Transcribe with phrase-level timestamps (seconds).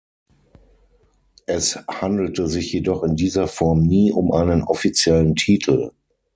[1.45, 5.91] Es handelte sich jedoch in dieser Form nie um einen offiziellen Titel.